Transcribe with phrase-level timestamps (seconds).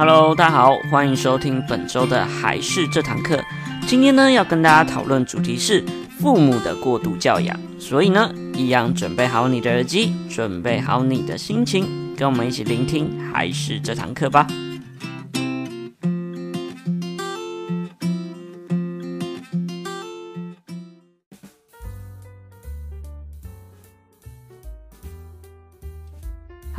[0.00, 3.38] Hello，大家好，欢迎收听本周的还是这堂课。
[3.86, 5.84] 今天呢，要跟大家讨论主题是
[6.18, 11.86] 父母的过度教养，所以呢，一样准备好你的耳机，准备好你的心情，
[12.16, 14.46] 跟我们一起聆听还是这堂课吧。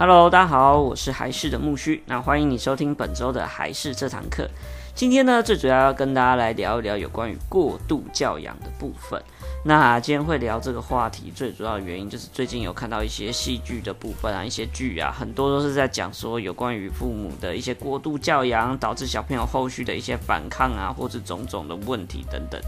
[0.01, 4.49] Hello，大家好，我是还是的木须，那欢迎你收听本周的还是这堂课。
[4.95, 9.21] 今天呢，最主要要跟大家来聊一聊有关于过度教养的部分。
[9.63, 22.59] 那今天会聊这个话题，最主要的原因就是最近有看到一些戏剧的部分啊，一些剧啊，很多都是在讲说有关于父母的一些过度教养，导致小朋友后续的一些反抗啊，或者种种的问题等等。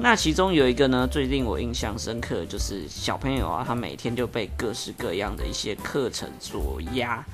[0.00, 7.24] 那其中有一个呢，最令我印象深刻，就是小朋友啊，他每天就被各式各样的一些课程所压，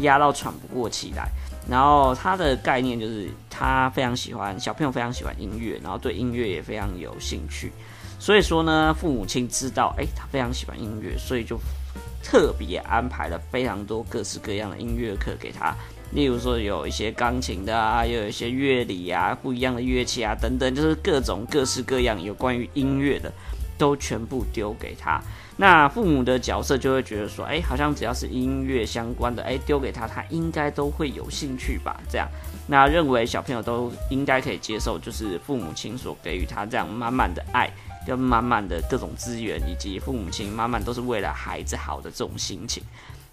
[0.00, 1.30] 压到喘不过气来。
[1.68, 7.72] 然后他的概念就是，他非常喜欢，小朋友非常喜欢音乐，然后对音乐也非常有兴趣。
[8.18, 11.58] 所以说呢，父母亲知道，诶，他非常喜欢音乐，所以就
[12.22, 15.74] 特别安排了非常多各式各样的音乐课给他。
[16.12, 23.32] 例如说有一些钢琴的啊，有一些乐理啊，不一样的乐器啊，等等，就是各种各式各样有关于音乐的，
[23.78, 25.20] 都全部丢给他。
[25.56, 32.00] 那父母的角色就会觉得说，哎，好像只要是音乐相关的，哎，丢给他，他应该都会有兴趣吧？
[32.10, 32.26] 这样，
[32.66, 37.70] 那认为小朋友都应该可以接受，就是父母亲所给予他这样满满的爱，
[38.06, 42.82] 跟满满的各种资源，以及父母亲满满都是为了孩子好的这种心情。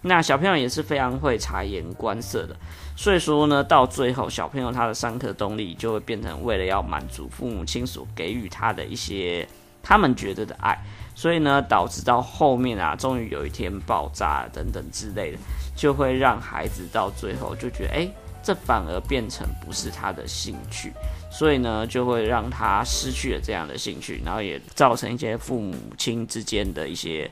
[0.02, 2.56] 那小朋友也是非常会察言观色的，
[2.96, 9.46] 所以说呢，到最后小朋友他的上课动力就会变成为了要满足父母亲所给予他的一些
[9.82, 10.78] 他们觉得的爱，
[11.16, 15.38] 所以呢，导致到后面啊，终于有一天爆炸等等之类的，
[15.74, 18.08] 就会让孩子到最后就觉得，哎，
[18.40, 20.92] 这反而变成不是他的兴趣，
[21.28, 27.28] 所以呢，就会让他失去了这样的兴趣，然后也造成一些父母亲之间的一些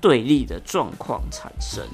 [0.00, 1.86] 对立的状况产生。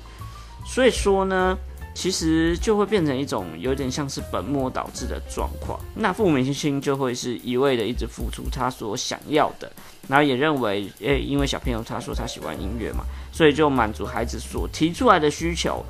[0.64, 1.56] 所以说呢，
[1.94, 5.78] 其实就会变成一种有点像是本末倒置的状况。
[5.94, 9.70] 那父母亲就会是一味的一直付出他所想要的，
[10.08, 15.84] 然后也认为，诶，因为小朋友他说他喜欢音乐嘛，所以就满足孩子所提出来的需求，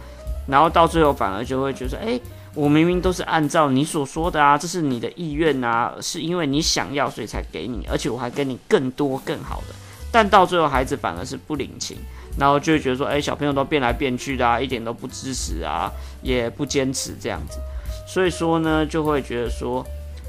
[0.47, 2.21] 然后到最后反而就会觉得，诶，
[2.55, 9.75] 我明明都是按照你所说的啊，这是你的意愿啊，是因为你想要所以才给你，而且我还给你更多更好的，
[10.13, 11.97] 但到最后孩子反而是不领情。
[12.39, 15.91] 然后就会觉得说，哎，小朋友都变来变去的啊，一点都不支持啊，
[16.23, 17.59] 也不坚持这样子。
[18.07, 19.85] 所以说呢，就会觉得说，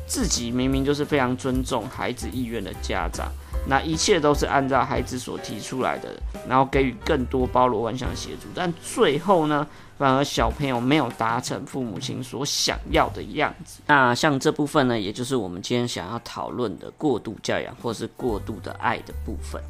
[0.07, 3.31] 自己明明就是非常尊重孩子意愿的家长，
[3.67, 6.09] 那一切都是按照孩子所提出来的，
[6.47, 8.47] 然后给予更多包罗万象的协助。
[8.53, 9.65] 但最后呢，
[9.97, 13.81] 反而小朋友没有达成父母亲所想要的样子。
[13.88, 19.61] 那像这部分呢，也就是我们今天想要讨论的过度教养，或是过度的爱的部分。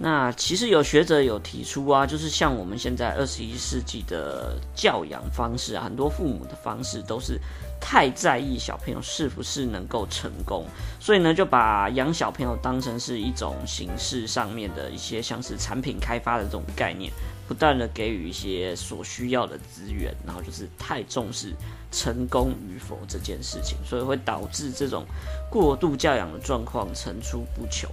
[0.00, 7.36] 那其实有学者有提出啊，就是像我们现在二十一世纪的教养方式啊，很多父母的方式都是
[7.80, 10.64] 太在意小朋友是不是能够成功，
[11.00, 17.12] 所以呢就把养小朋友当成是一种形式上面的一些像是产品开发的这种概念，
[17.48, 21.52] 不断的给予一些所需要的资源，然后就是太重视
[21.90, 25.04] 成功与否这件事情，所以会导致这种
[25.50, 27.90] 过度教养的状况层出不穷。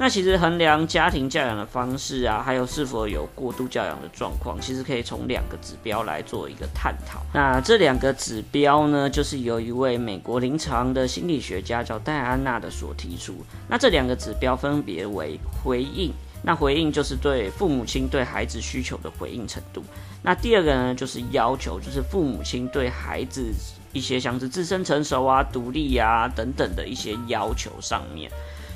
[0.00, 7.20] 那其实衡量家庭教养的方式啊，还有是否有过度教养的状况，其实可以从两个指标来做一个探讨。
[7.34, 13.34] 那这两个指标呢，就是由一位美国临床的心理学家叫戴安娜的所提出。
[13.68, 16.12] 那这两个指标分别为回应，
[16.44, 19.82] 那回应就是对父母亲对孩子需求的回应程度。
[20.22, 23.52] 那第二个呢，就是要求，就是父母亲对孩子
[23.92, 28.30] 一些像是自身成熟啊、独立啊等等的一些要求上面。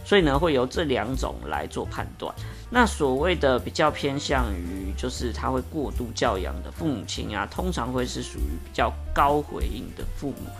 [0.04, 2.34] 所以呢，会由这两种来做判断。
[2.70, 10.50] 那所谓的比较偏向于，就是他会过度教养的父母亲啊，通常会是属于比较高回应的父母。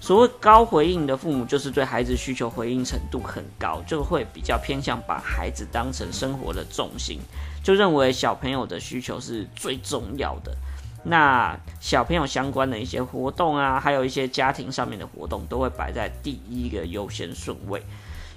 [0.00, 7.20] 所谓高回应的父母，就是对孩子需求回应程度很高，就会比较偏向把孩子当成生活的重心，
[7.62, 10.56] 就认为小朋友的需求是最重要的。
[11.04, 17.82] 那小朋友相关的一些活动啊，还有一些家庭上面的活动，都会摆在第一个优先顺位。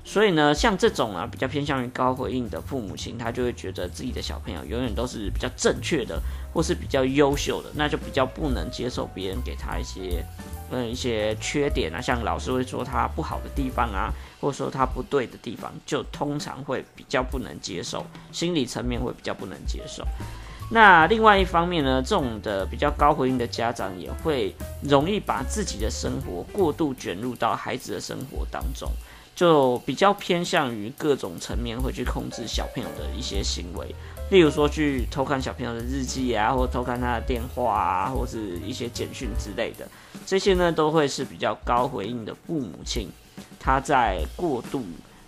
[0.06, 6.22] 所以呢，像这种啊比较偏向于高回应的父母亲，他就会觉得自己的小朋友永远都是比较正确的，
[6.54, 10.24] 或是比较优秀的，那就比较不能接受别人给他一些，
[10.72, 14.12] 嗯，一些缺点啊，像老师会说他不好的地方啊，
[14.42, 20.06] 或者说他不对的地方，就通常会比较不能接受，心理层面会比较不能接受。
[20.70, 28.90] 那另外一方面呢，这种的比较高回应的家长也会容易把自己的生活过度卷入到孩子的生活当中，
[29.36, 33.94] 就比较偏向于各种层面会去控制小朋友的一些行为，
[34.30, 39.88] 例如说去偷看小朋友的日记啊，或偷看他的电话啊，或是一些简讯之类的，
[40.26, 43.10] 这些呢都会是比较高回应的父母亲，
[43.60, 44.84] 他在过度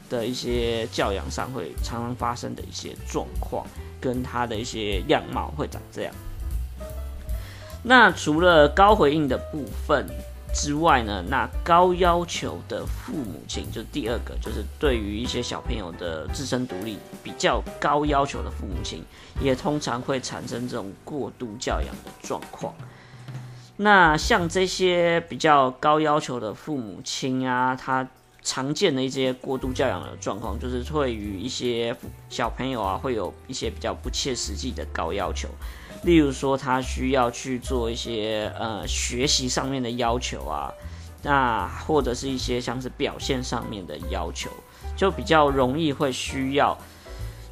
[0.10, 3.66] 的一些教养上会常常发生的一些状况。
[4.02, 6.14] 跟他的一些样貌会长这样。
[7.82, 10.06] 那除了高回应的部分
[10.56, 19.04] 之外呢，那高要求的父母亲，就是第二个，就是对于一些小朋友的自身独立比较高要求的父母亲，
[19.42, 22.74] 也通常会产生这种过度教养的状况。
[23.76, 28.08] 那像这些比较高要求的父母亲啊，他。
[28.48, 31.96] 常见的一些过度教养的状况，就是会于一些
[32.30, 35.50] 小朋友啊，会有一些比较不切实际的高要求，
[36.06, 40.72] 例如说他需要去做一些呃学习上面的要求啊，
[41.24, 44.52] 那或者是一些像是表现上面的要求，
[44.96, 46.78] 就比较容易会需要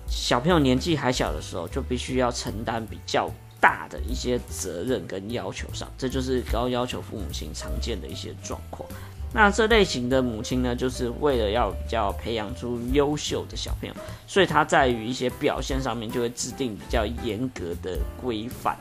[0.08, 3.28] 小朋友年纪还小的时候，就必须要承担比较
[3.60, 8.88] 大的一些责任跟要求上，这就是高要求父母亲常见的一些状况。
[9.34, 13.96] 那这类型的母亲呢，就是为了要比较培养出优秀的小朋友，
[14.28, 18.78] 所以他在于一些表现上面就会制定比较严格的规范，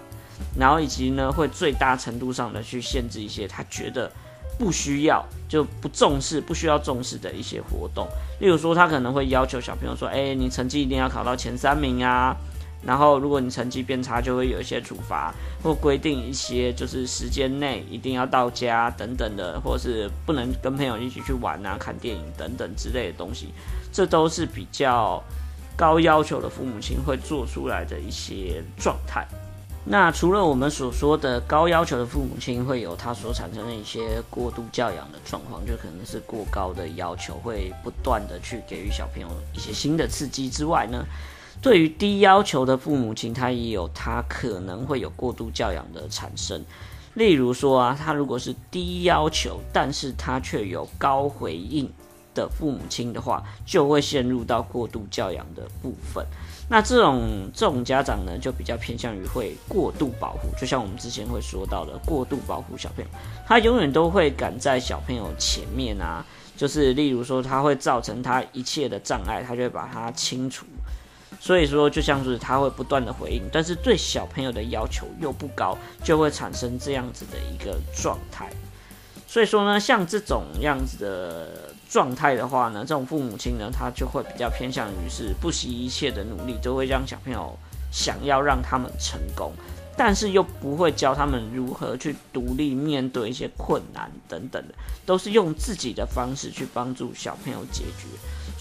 [0.59, 4.13] 然后以及呢会最大程度上的去限制一些他觉得
[4.59, 8.07] 不需要就不重视、不需要重视的一些活动，
[8.39, 12.37] 例如说他可能会要求小朋友说：“哎，你成绩一定要考到前三名啊。”
[12.84, 15.32] 然后，如果你成绩变差，就会有一些处罚，
[15.62, 23.55] 或规定一些就是时间内一定要到家等等的，或是不能跟朋友一起去玩啊、看电影等等之类的东西，
[23.93, 25.23] 这都是比较
[25.76, 29.26] 高要求的父母亲会做出来的一些状态。
[29.84, 41.05] 那除了我们所说的高要求的父母亲会有他所产生的一些过度教养的状况，就可能是过高的要求，会不断的去给予小朋友一些新的刺激之外呢，
[41.62, 46.62] 对于低要求的父母亲，他也有他可能会有过度教养的产生。
[47.14, 51.88] 例如说啊，他如果是低要求，但是他却有高回应
[52.35, 56.26] 的父母亲的话，就会陷入到过度教养的部分。
[56.69, 63.11] 那这种这种家长呢，就比较偏向于会过度保护，就像我们之前会说到的，过度保护小朋友，
[63.47, 66.26] 他永远都会赶在小朋友前面啊，
[66.56, 70.67] 就是例如说，他会造成他一切的障碍，他就会把它清除。
[71.44, 78.49] 所以说，就像是他会不断的回应，但是对小朋友的要求又不高，就会产生这样子的一个状态。
[79.27, 87.59] 所以说呢，像这种样子的状态的话呢，这种父母亲呢，他就会比较偏向于是不惜一切的努力，都会让小朋友
[87.91, 89.53] 想要让他们成功，
[89.97, 94.75] 但是又不会教他们如何去独立面对一些困难等等的，
[95.05, 98.06] 都是用自己的方式去帮助小朋友解决。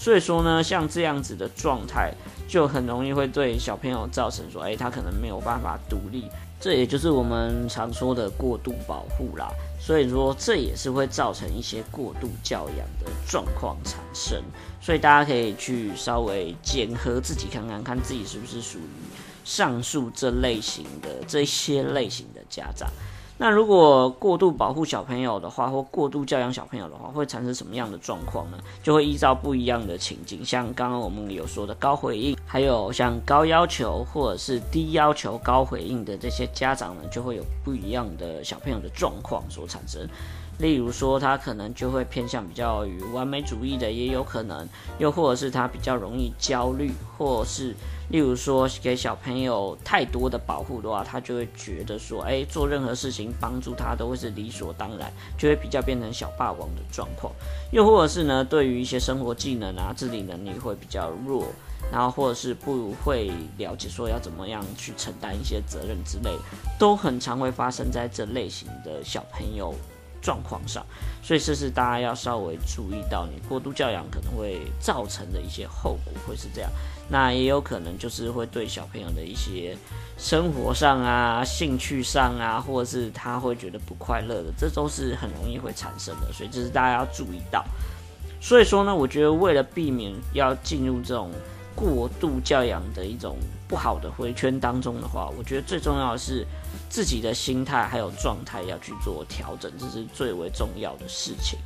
[0.02, 2.12] 所以说呢，像这样子的状态，
[2.48, 6.26] 就很容易会对小朋友造成说，哎，他可能没有办法独立，
[6.60, 9.48] 这也就是我们常说的过度保护啦。
[9.80, 14.42] 所以说，这也是会造成一些过度教养的状况产生。
[14.80, 18.82] 所以大家可以去稍微检核自己看看，看自己是不是属于
[19.44, 22.90] 上述这类型的这些类型的家长。
[23.42, 28.58] 那如果过度保护小朋友的话，或过度教养小朋友的话，会产生什么样的状况呢？
[28.84, 40.08] 就会依照不一样的情境，像刚刚我们有说的高回应，还有像高要求或者是低要求高回应的这些家长呢，就会有不一样的小朋友的状况所产生。
[40.58, 44.64] 例如说，他可能就会偏向比较于完美主义的，也有可能；
[44.98, 47.74] 又或者是他比较容易焦虑，或是
[48.12, 57.32] 例如说给小朋友太多的保护的话，他就会觉得说，哎，做任何事情帮助他都会是理所当然，就会比较变成小霸王的状况。
[57.72, 61.46] 又或者是呢，对于一些生活技能啊、自理能力会比较弱，
[61.90, 66.30] 然后或者是不会了解说要怎么样去承担一些责任之类，
[66.78, 69.74] 都很常会发生在这类型的小朋友
[70.22, 70.86] 状况上，
[71.22, 76.70] 所以这是大家要稍微注意到，你过度教养可能会造成的一些后果会是这样。
[77.10, 79.76] 那也有可能就是会对小朋友的一些
[80.16, 86.32] 生活上啊、兴趣上啊，或者是他会觉得不快乐的，这都是很容易会产生的。
[86.32, 87.62] 所以这是大家要注意到。
[88.40, 91.30] 所以说呢，我觉得为了避免要进入这种
[91.74, 93.36] 过度教养的一种
[93.68, 96.46] 不好的回圈当中的话，我觉得最重要的是。
[96.88, 101.58] 自己的心态还有状态要去做调整，这是最为重要的事情。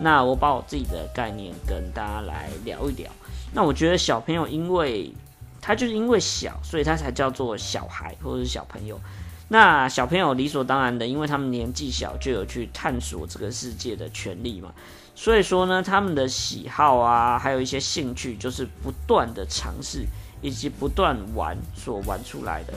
[0.00, 3.10] 那我把我自己的概念跟大家来聊一聊。
[3.52, 5.12] 那我觉得小朋友因为
[5.60, 9.00] 他就是因为小，所以他才叫做小孩或者是小朋友。
[9.48, 14.72] 那小朋友理所当然的，因为他们年纪小，就有去探索这个世界的权利嘛。
[15.20, 20.06] 所以说呢，他们的喜好啊，还有一些兴趣，就是不断的尝试
[20.40, 22.72] 以及不断玩所玩出来的。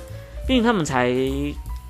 [0.48, 1.14] 毕竟他们才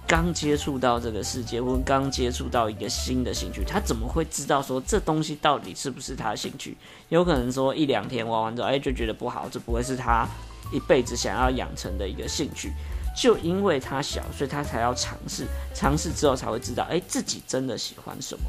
[0.06, 6.76] 刚接触到这个世界，或刚接触到一个新的兴趣，他怎么会知道说这东西到底是不是他兴趣？
[7.08, 10.28] 有可能说一两天玩完之后，哎，就觉得不好，这不会是他
[10.74, 12.74] 一辈子想要养成的一个兴趣。
[13.16, 18.44] 就因为他小，所以他才要尝试，尝试之后才会知道，哎，自己真的喜欢什么。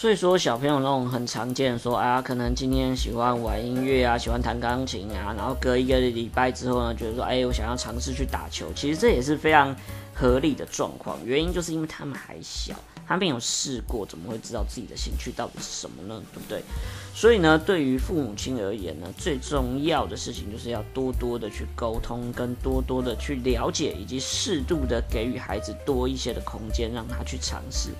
[0.00, 8.72] 所以说，小朋友那种很常见说，啊，可能今天喜欢玩音乐啊，喜欢弹钢琴啊，然后隔一个礼拜之后呢，觉得说，哎，我想要尝试去打球。
[8.74, 9.76] 其实这也是非常
[10.14, 12.74] 合理的状况，原因就是因为他们还小。
[13.06, 16.22] 他没有试过，怎么会知道自己的兴趣到底是什么呢？
[16.32, 16.62] 对不对？
[17.14, 27.90] 所以呢，对于父母亲而言呢，最重要的事情就是要多多的去沟通，跟多多的去了解，以及适度的给予孩子多一些的空间，让他去尝试，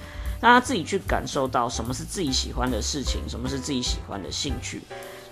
[0.40, 4.80] 让他自己去感受到什么是自己喜欢的事情，什么是自己喜欢的兴趣。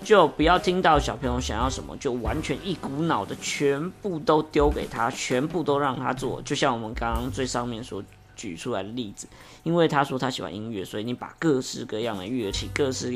[0.05, 6.41] 就不要听到小朋友想要什么，就完全一股脑的全部都丢给他，全部都让他做。
[6.43, 8.03] 就像我们刚刚最上面所。
[8.39, 9.27] 举出来的例子，
[9.65, 13.11] 因为他说他喜欢音乐，所以你把各式各样的乐器、各式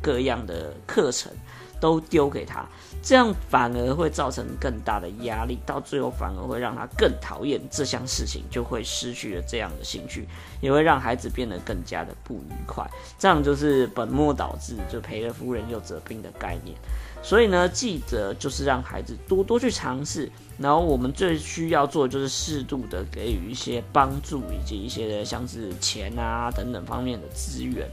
[0.00, 1.32] 各样的课程
[1.80, 2.66] 都丢给他，
[3.02, 10.28] 这样反而会造成更大的压力，到最后反而会让他更讨厌这项事情，就会失去了这样的兴趣，
[10.60, 12.88] 也会让孩子变得更加的不愉快。
[13.18, 16.76] 这样就是本末倒置，就赔了夫人又折兵的概念。
[17.20, 27.88] 所以呢，记得就是让孩子多多去尝试，然后我们最需要做的就是适度的给予一些帮助，以及一些像是钱啊等等方面的资源。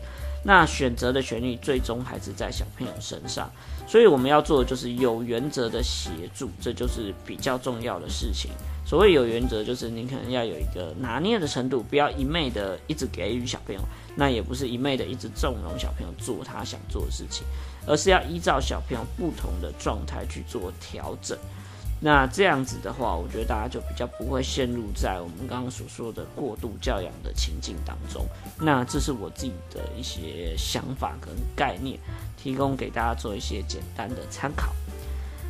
[0.47, 3.49] 那选择的权利最终还是在小朋友身上，
[3.87, 8.51] 所以我们要做的就是有原则的协助，这就是比较重要的事情。
[8.85, 13.81] 所谓有原则，就是你可能要有一个拿捏的程度，不要一昧的一直给予小朋友，
[14.15, 17.43] 那也不是一昧的一直纵容小朋友做他想做的事情，
[17.87, 21.35] 而是要依照小朋友不同的状态去做调整。
[22.05, 28.23] 那这样子的话，我觉得大家就比较不会陷入在我们刚刚所说的过度教养的情境当中。
[28.59, 31.97] 那这是我自己的一些想法跟概念，
[32.37, 34.71] 提供给大家做一些简单的参考。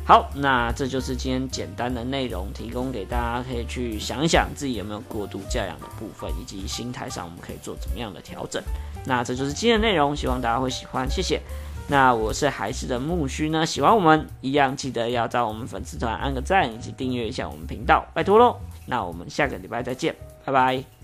[0.06, 8.62] 好，那这就是今天简单的内容，提供给大家可以去想一想自己有没有过度教养的部分，以及心态上我们可以做怎么样的调整。
[9.04, 11.42] 那这就是今天的内容，希望大家会喜欢，谢谢。
[11.88, 18.56] 那我是海事的木须呢，喜欢我们一样记得要在我们粉丝团按个赞，以及订阅一下我们频道，拜托喽。
[18.86, 20.14] 那我们下个礼拜再见，
[20.44, 20.95] 拜拜。